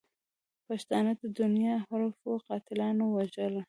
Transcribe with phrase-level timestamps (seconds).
[0.67, 3.55] پښتانه د دنیا حرفوي قاتلاتو وژل.